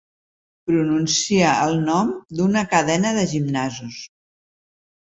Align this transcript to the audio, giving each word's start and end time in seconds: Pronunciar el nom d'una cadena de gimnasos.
Pronunciar 0.69 1.51
el 1.67 1.77
nom 1.91 2.11
d'una 2.41 2.67
cadena 2.73 3.17
de 3.21 3.31
gimnasos. 3.37 4.05